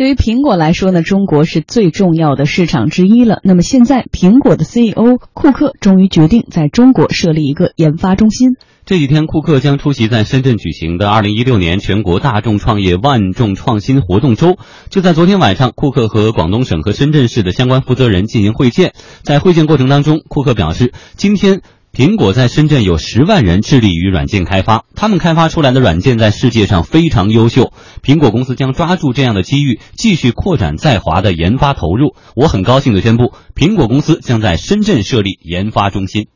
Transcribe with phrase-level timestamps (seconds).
[0.00, 3.40] 对于苹果来说呢，中国是最重要的市场之一了。
[3.44, 8.56] 那么现在，苹果的 CEO 库克终于决定在中国设立一个研发中心。
[8.86, 14.56] 这几天，库克将出席在深圳举行的2016年全国大众创业万众创新活动周。
[14.88, 18.94] 就在昨天晚上，库克和广东省和深圳市的相关负责人进行会见。
[19.20, 21.60] 在会见过程当中，库克表示，今天
[21.92, 27.72] 苹果在深圳有十万人致力于软件开发，他们开发出来的软件在世界上非常优秀。
[28.00, 32.14] 苹果公司将抓住这样的机遇，继续扩展在华的研发投入。
[32.36, 36.28] 我很高兴地宣布，苹果公司将在深圳设立研发中心。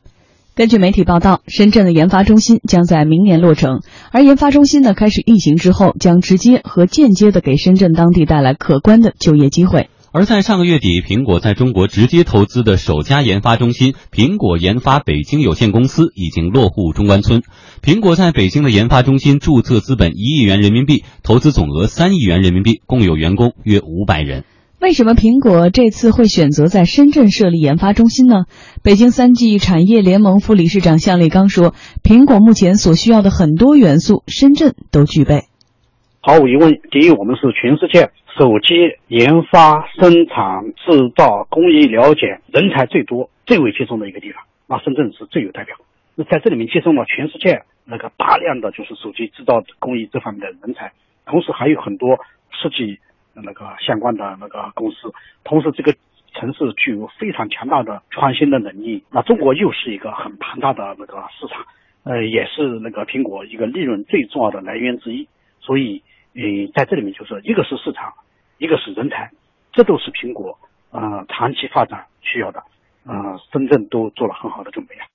[0.55, 3.79] 根据媒体报道，深圳的研发中心将在明年落成，
[4.11, 9.89] 而研发中心呢开始运行之后，将直接和间接的给深圳当地带来可观的就业机会。
[10.17, 17.43] 而在上个月底，苹果在中国直接投资的首家研发中心——苹果研发北京有限公司已经落户中关村。
[17.83, 24.45] 苹果在北京的研发中心注册资本一亿元人民币，投资总额三亿元人民币，共有员工约五百人。
[24.79, 28.45] 为什么苹果这次会选择在深圳设立研发中心呢？
[28.83, 35.49] 北京三 G 产业联盟副理事长向立刚说：“苹果目前所需要的很多元素，深圳都具备。
[36.27, 44.41] 毫无疑问，第一，我们是全世界手机研发、生产、制造、工艺了解人才最多、最为集中的一个地方。
[44.67, 45.75] 那深圳是最有代表。
[46.15, 50.91] 那在这里面集中了全世界那个大量的就是手机制造工艺这方面的人才，
[51.27, 52.17] 同时还有很多
[52.49, 52.97] 设计。”
[53.37, 55.93] 那个相关的那个公司，同时这个
[56.33, 59.03] 城市具有非常强大的创新的能力。
[59.11, 61.63] 那中国又是一个很庞大的那个市场，
[62.05, 65.27] 呃，也是那个苹果一个利润最重要的来源之一。
[65.59, 66.01] 所以，
[66.35, 68.13] 呃，在这里面就是一个是市场，
[68.57, 69.31] 一个是人才，
[69.71, 70.59] 这都是苹果
[70.91, 72.61] 呃长期发展需要的。
[73.05, 75.07] 呃，深圳都做了很好的准备啊。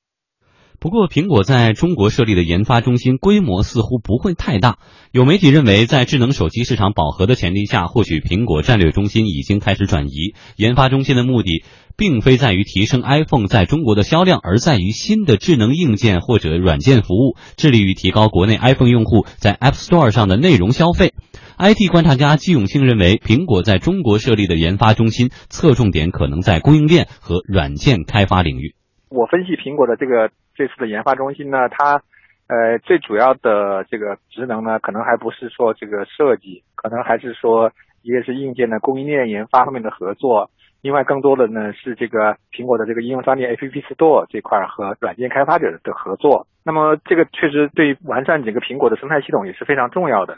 [0.80, 4.78] 不过，苹果在中国设立的研发中心规模似乎不会太大。
[5.12, 10.32] 有媒体认为，在智能手机市场饱和的前提下，或许苹果战略中心已经开始转移。
[10.56, 11.64] 研发中心的目的，
[11.98, 21.12] 并非在于提升 iPhone 在中国的销量，而在于新的智能硬件或者软件服务，致力于提高国内 iPhone 用户在 App Store 上的内容消费。
[21.58, 28.74] IT 观察家季永庆认为，苹果在中国设立的研发中心，侧重点可能在供应链和软件开发领域。
[29.10, 30.32] 我分析苹果的这个。
[30.60, 32.02] 这次的研发中心呢，它，
[32.46, 37.72] 呃，最主要的这个职能呢，可能还不是说这个设计，可能还是说
[38.02, 40.50] 一个是硬件的供应链研发方面的合作，
[40.82, 46.46] 另外更多的呢是这个苹果的这个应用商店 App Store 这块和软件开发者的合作。
[46.62, 50.36] 那么这个确实对完善整个苹果的生态系统也是非常重要的。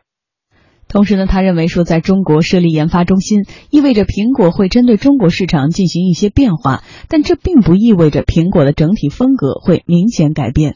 [0.93, 10.75] 同时呢，他认为说，在中国设立研发中心，意味着苹果会针对中国市场进行一些变化，但这并不意味着苹果的整体风格会明显改变。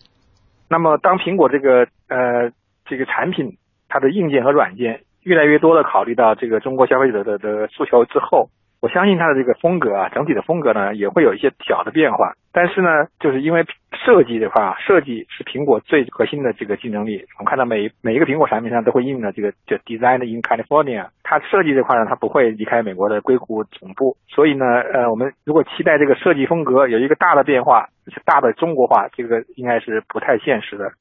[0.70, 2.50] 那么，当苹果这个呃
[2.88, 8.48] 这个产品它的硬件和软件越来越多的考虑到这个中国消费者的的诉求之后。
[8.86, 12.34] 我相信它的这个风格啊，整体的风格呢也会有一些小的变化。
[12.52, 13.64] 但是呢，就是因为
[14.04, 17.26] 设计这块啊，设计是苹果最核心的这个竞争力。
[17.36, 24.16] 我们看到每每一个苹果产品上都会印的这个叫 Design in California，它设计这块呢，它不会离开美国的硅谷总部。
[24.28, 27.88] 所以呢，呃，我们如果期待这个设计风格有一个大的变化，
[28.24, 30.92] 大的中国化，这个应该是不太现实的。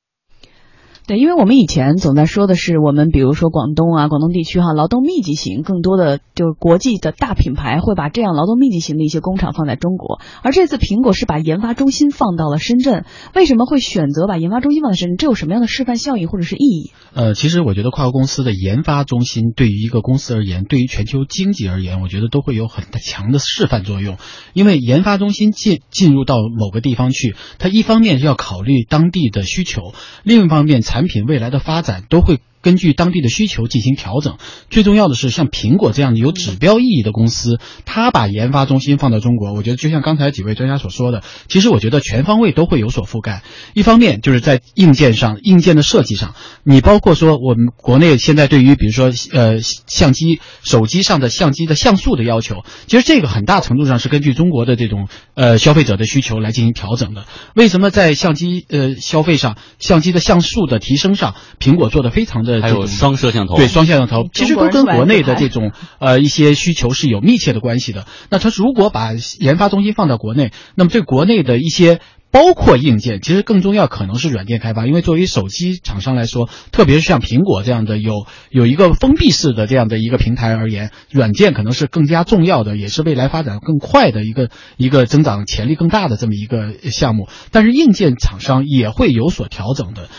[1.07, 13.05] 对，因为我们以前总在说的是，我们比如说广东啊，广东地区哈，劳动密集型，更多的就是国际的大品牌会把这样劳动密集型的一些工厂放在中国，而这次苹果是把研发中心放到了深圳，
[13.35, 15.17] 为什么会选择把研发中心放在深圳？
[15.17, 16.91] 这有什么样的示范效应或者是意义？
[17.13, 24.17] 呃，其实我觉得跨国公司的研发中心对于一个公司而言，对于全球经济而言，我觉得都会有很强的示范作用，
[24.53, 29.93] 因为研发中心进进入到某个地方去，它一方面是要考虑当地的需求，
[30.23, 32.39] 另一方面才产品未来的发展都会。
[32.65, 34.37] 根据当地的需求进行调整，
[34.71, 43.43] 最重要的是像苹果这样有指标意义的公司，它把研发中心放到中国，我觉得就像刚才几位专家所说的，其实我觉得全方位都会有所覆盖。
[43.75, 46.33] 一方面就是在硬件上，硬件的设计上，
[46.63, 57.25] 你包括说我们国内现在对于比如说呃相机、手机上的相机的像素的要求，其实这个很大程度上是根据中国的这种呃消费者的需求来进行调整的。
[57.53, 62.54] 为什么在相机呃消费上，相机的像素的提升上，苹果做的非常的。
[62.61, 68.05] 还有双摄像头，对双摄像头，其实都跟国内的这种呃一些需求是有密切的关系的。
[68.29, 71.99] 那它如果把研发中心放到国内，那么对国内的一些
[72.31, 74.85] 包括硬件，其实更重要可能是软件开发。
[74.85, 87.29] 因为作为手机厂商来说，特别是像苹果这样的有有一个封闭式的这样的一个平台而言，软件可能是更加重要的，也是未来发展更快的一个一个增长潜力更大的这么一个项目。
[87.51, 90.09] 但是硬件厂商也会有所调整的。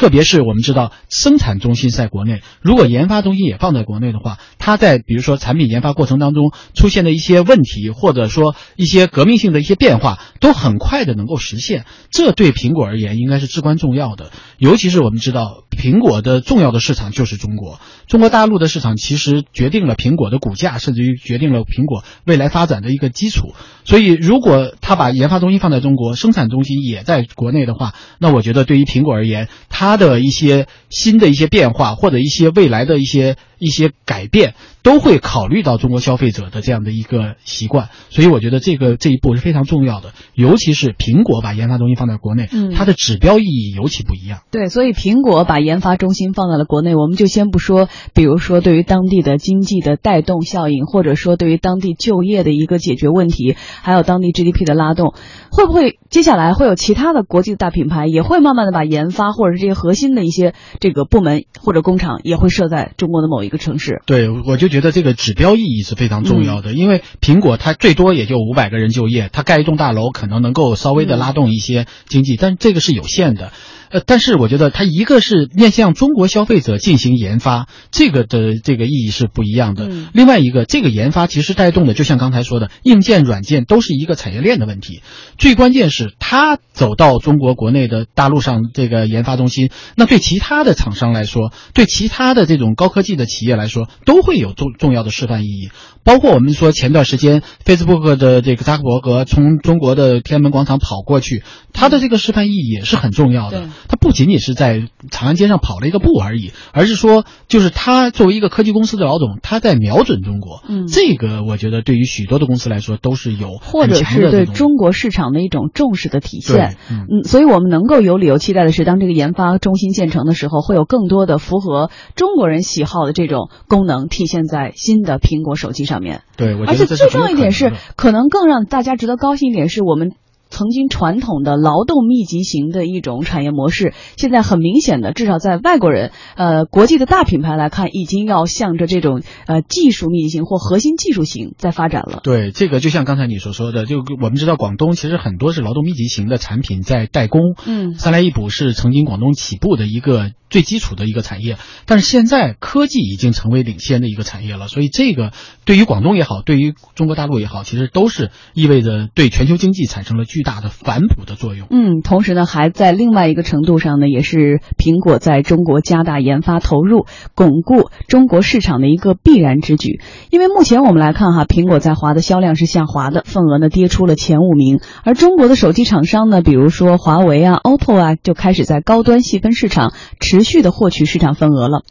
[0.00, 11.84] 特别是我们知道生产中心在国内，如果研发中心也放在国内的话，它在比如说产品研发过程当中出现的一些问题，或者说一些革命性的一些变化，都很快的能够实现。
[12.10, 14.32] 这对苹果而言应该是至关重要的。
[14.58, 23.54] 尤其是我们知道，苹果的重要的市场就是中国，中国大陆的市场其实决定了苹果的股价，甚至于决定了苹果未来发展的一个基础。
[23.84, 37.88] 所以，如果他把研发中心放在中国，生产中心也在国内的话，那我觉得对于苹果而言，它的一些新的一些变化，或者一些未来的一些一些改变，都会考虑到中国消费者的这样的一个习惯。
[38.08, 40.12] 所以，我觉得这个这一步是非常重要的。
[40.34, 44.40] 尤其是苹果把研发中心放在国内，嗯它的指标意义尤其不一样。
[44.50, 55.14] 对，所以苹果把研发中心放在了国内，我们就先不说，比如说对于当地的经济的带动效应，或者说对于当地就业的一个解决问题，还有当地 GDP 的拉动，
[55.50, 64.00] 会不会接下来会有其他的国际的大品牌也会慢慢的把研发或者是这些核心的一些这个部门或者工厂也会设在中国的某一个城市？
[64.06, 73.52] 对，我就觉得这个指标意义是非常重要的，因为苹果它最多也就五百个人就业，它盖一栋大楼可能能够稍微的拉动一些经济，但这个是有限的。
[73.90, 79.86] 呃，但是我觉得它一个是面向中国消费者进行研发，这个的这个意义是不一样的。
[79.88, 85.02] 嗯另外一个，这个研发其实带动的，就像刚才说的，硬件、软件都是一个产业链的问题。
[85.38, 95.70] 最关键是它走到中国国内的大陆上这个研发中心，那对其他的厂商来说，对其他的这种高科技的企业来说，都会有重重要的示范意义。
[96.02, 103.88] 包括我们说前段时间 Facebook 的这个扎克伯格从中国的天安门广场跑过去，他的这个示范意义也是很重要的对。
[103.88, 110.62] 他不仅仅是在长安街上跑了一个步而已，而是说，就是他作为一个科技公司的老总，他在瞄准中国。
[110.68, 117.06] 嗯这个我觉得对于许多的公司来说都是有或者是对中国市场的一种重视的体现。，嗯。
[117.10, 126.22] 嗯，所以我们能够有理由期待的是，当这个研发中心建成的时候，会有更多的符合中国人喜好的这种功能体现在新的苹果手机上面。
[126.36, 130.12] 对，我觉而且最重要一点是可能更让大家值得高兴一点是我们。
[130.50, 142.20] 曾经传统的劳动密集型的一种产业模式，现在很明显的，至少在外国人、呃国际的大品牌来看，已经要向着这种呃技术密集型或核心技术型在发展了。
[142.22, 155.32] 对，这个就像刚才你所说的，就我们知道广东其实很多是劳动密集型的产品在代工，嗯三来一补是曾经广东起步的一个最基础的一个产业，但是现在科技已经成为领先的一个产业了，所以这个
[155.64, 161.66] 对于广东也好，对于中国大陆也好，其实都是意味着对全球经济产生了巨巨大的反哺的作用。
[161.68, 167.04] 嗯，同时呢，还在另外一个程度上呢，也是苹果在中国加大研发投入，
[167.34, 170.00] 巩固中国市场的一个必然之举。
[170.30, 174.80] 因为目前我们来看哈，苹果在华的销量是下滑的，份额呢跌出了前五名。
[175.04, 181.82] 而中国的手机厂商呢，比如说华为啊、OPPO 啊，就开始在高端细分市场持续的获取市场份额了。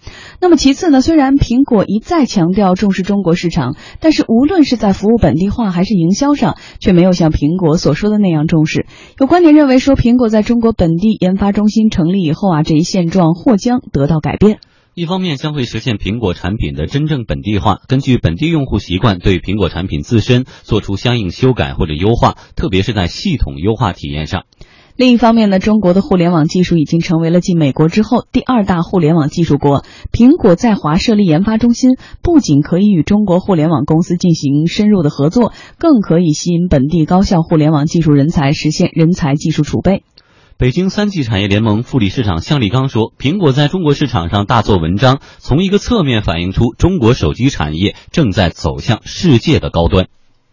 [0.42, 8.86] 那么其次呢，虽然苹果一再强调重视中国市场，但是无论是在服务本地化还是营销上，却没有像苹果所说的那样重视。
[9.18, 14.60] 有观点认为说，苹果在中国本地研发中心成立以后啊，这一现状或将得到改变。
[14.96, 24.44] 一方面将会实现苹果产品的真正本地化，根据本地用户习惯对苹果产品自身做出相应修改或者优化，特别是在系统优化体验上。
[25.00, 29.86] 另一方面呢，中国的互联网技术已经成为了继美国之后第二大互联网技术国。
[30.12, 31.92] 苹果在华设立研发中心，
[32.22, 40.04] 不仅可以与中国互联网公司进行深入的合作，更可以吸引本地高校互联网技术人才，实现人才技术储备。
[40.58, 50.08] 北京三 G 产业联盟副理事长向立刚说：“苹果在中国市场上大做文章，从一个侧面反映出中国手机产业正在走向世界的高端。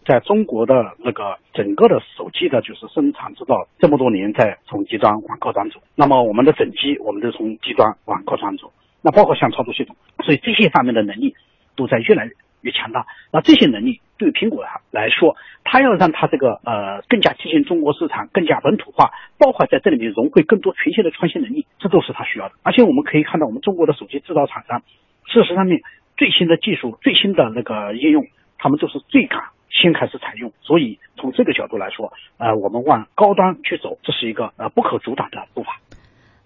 [0.07, 5.81] 在中国的那个整个的手机的，就是生产制造这么多年，在从低端往高端走。
[5.95, 8.71] 那么我们的整机，我们都从低端往高端走。
[9.01, 11.35] 那包括像操作系统，所以这些方面的能力
[11.75, 12.29] 都在越来
[12.61, 13.05] 越强大。
[13.33, 15.35] 那这些能力对苹果来说，
[15.65, 22.55] 它要让它这个呃更加贴近中国市场，更加本土化，包括在这里面融汇更多全新的创新能力，这都是它需要的。
[22.63, 24.81] 而且我们可以看到，我们中国的手机制造厂商，
[25.27, 25.81] 事实上面
[26.15, 28.25] 最新的技术、最新的那个应用，
[28.57, 29.43] 他们都是最赶。
[29.87, 35.79] 先开始采用，所以从这个角度来说，呃，我们往高端去走，这是一个呃不可阻挡的步伐。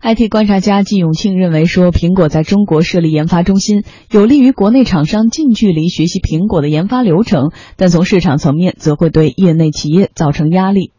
[0.03, 3.81] IT 观察家季永庆认为说，苹果在中国设立研发中心，
[4.11, 10.91] 有利于国内厂商近距离学习苹果的研发流程，但从市场层面，则会对业内企业造成压力。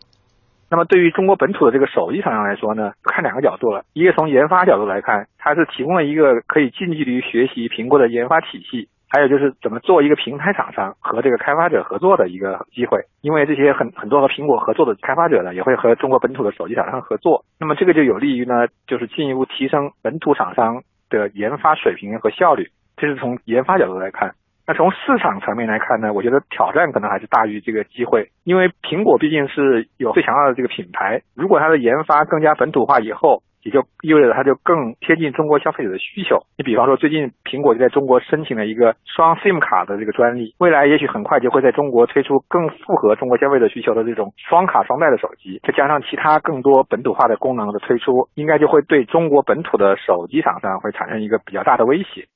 [0.71, 3.85] 那么对于中国本土的这个手机厂商来说呢，看两个角度了。
[3.93, 24.35] 一个从研发角度来看，它是提供了一个可以近距离学习苹果的研发体系，还有就是怎么做一个平台厂商和这个开发者合作的一个机会，因为这些很很多和苹果合作的开发者呢，也会和中国本土的手机厂商合作，那么这个就有利于呢，就是进一步提升本土厂商的研发水平和效率，这是从研发角度来看。
[24.67, 36.41] 那从市场层面来看呢，我觉得挑战可能还是大于这个机会，因为苹果毕竟是有最强大的这个品牌，如果它的研发更加本土化以后，也就意味着它就更贴近中国消费者的需求。
[36.59, 52.27] 你比方说，最近苹果就在中国申请了一个双 SIM 卡的这个专利，未来也许很快就会在中国推出更符合中国消费者需求的这种双卡双待的手机，再加上其他更多本土化的功能的推出，应该就会对中国本土的手机厂商会产生一个比较大的威胁。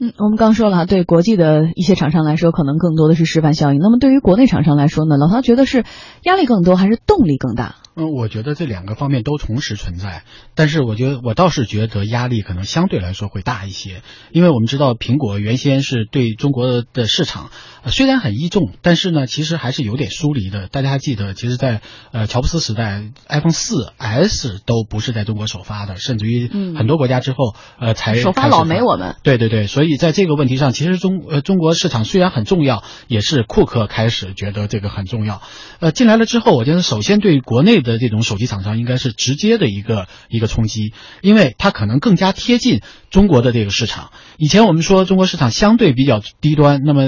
[0.00, 3.80] 嗯，我们刚说了，对国际的一些厂商来说，可能更多的是示范效应。
[3.80, 5.84] 那么对于国内厂商来说呢，老陶觉得是
[6.22, 7.74] 压力更多还是动力更大？
[7.98, 10.22] 嗯，我觉得这两个方面都同时存在，
[10.54, 17.50] 但是我觉得我倒是觉得压力可能相对来说会大一些，因为我们知道苹果原先是对中国的市场
[17.86, 20.68] 虽然很依重，但是呢，其实还是有点疏离的。
[20.68, 21.80] 大家还记得，其实，在
[22.12, 29.16] 呃乔布斯时代，iPhone 四 S 都不是在中国首发的，甚至于很多国家之后呃才首发老没我们。
[29.24, 35.42] 对对对，所以在这个问题上，其实中呃中国市场虽然很重要，也是库克开始觉得这个很重要。
[35.80, 37.87] 呃，进来了之后，我觉得首先对国内的。
[37.88, 40.92] 的这种手机厂商应该是直接的一个一个冲击，
[41.22, 44.10] 因为它可能更加贴近中国的这个市场。
[44.36, 47.06] 以前我们说中国市场相对比较低端，那么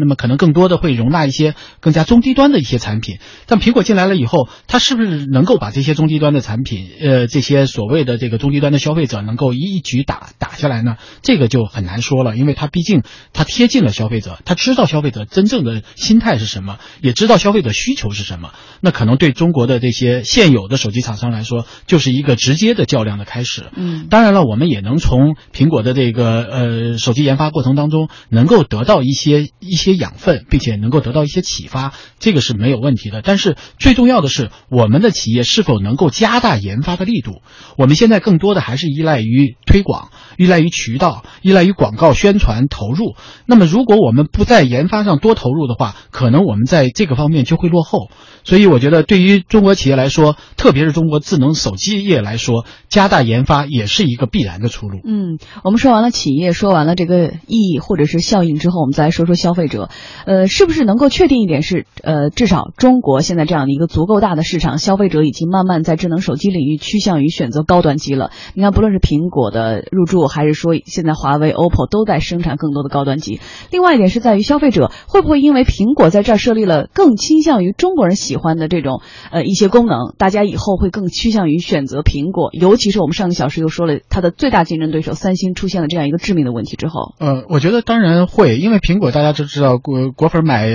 [0.00, 3.18] 那么可能更多的会容纳一些更加中低端的一些产品。
[3.46, 10.96] 但苹果进来了以后，它是不是能够把这些中低端的产品，呃，这些所谓的这个中低端的消费者能够一举打打下来呢？
[11.22, 18.52] 这个就很难说了，因为它毕竟它贴近了消费者，它知道消费者真正的心态是什么，也知道消费者需求是什么。
[18.80, 20.21] 那可能对中国的这些。
[20.24, 23.70] 现有的手机厂商来说，就是一个直接的较量的开始。
[23.74, 33.22] 嗯，当然了，我们也能从苹果的这个呃手机研发过程当中，能够得到一些一些养分，并且能够得到一些启发，这个是没有问题的。
[33.22, 37.42] 但是最重要的是，我们的企业是否能够加大研发的力度？
[37.76, 43.16] 我们现在更多的还是依赖于推广，依赖于渠道，依赖于广告宣传投入。
[43.46, 48.10] 那么，如果我们不在研发上多投入的话，可能我们在这个方面就会落后。
[48.44, 54.98] 所以，我觉得对于中国企业来来，说，特别是中国智能手机业来说，加大研发也是一个必然的出路。
[55.04, 59.88] 嗯，我们说完了企业，说完了这个意义或者是效应之后，我们再来说说消费者。
[60.26, 68.30] 呃，是不是能够确定一点是，呃，至少中国现在这样的一个足够大的市场，消费者已经慢慢在智能手机领域趋向于选择高端机了。
[68.54, 73.40] 你看，不论是苹果的入驻，还是说现在华为、OPPO 都在生产更多的高端机。
[73.70, 79.91] 另外一点是在于消费者会不会因为苹果在这儿设立了更倾向于中国人喜欢的这种呃一些功能。
[80.18, 90.66] 大家以后会更趋向于选择苹果，尤其是我们上个小时又说了，它的最大竞争对手三星出现了这样一个致命的问题之后，呃，我觉得当然会，因为苹果大家都知道，国果粉买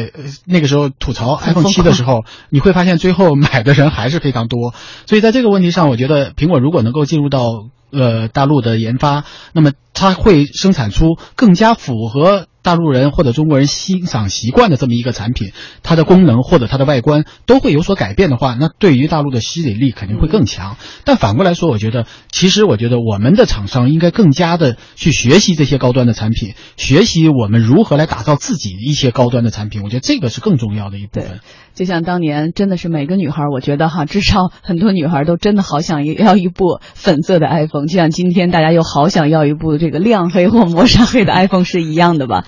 [0.46, 4.74] 那个时候吐槽 iPhone 七的时候，你会发现最后买的人还是非常多，
[5.06, 7.44] 所以在这个问题上，我觉得苹果如果能够进入到
[7.92, 12.48] 呃大陆的研发，那么它会生产出更加符合。
[12.68, 20.76] 大陆人或者中国人欣赏习惯的这么一个产品，它的功能或者它的外观都会有所改变的话，那对于大陆的吸引力肯定会更强。
[21.06, 29.82] 但反过来说，我觉得其实我觉得我们的厂商应该更加的去学习这些高端的产品，学习我们如何来打造自己一些高端的产品。
[29.82, 31.40] 我觉得这个是更重要的一部分。
[31.74, 42.44] 就像当年真的是每个女孩，我觉得哈，至少很多女孩都真的好想要一部粉色的 iPhone，就像今天大家又好想要一部这个亮黑或磨砂黑的 iPhone 是一样的吧。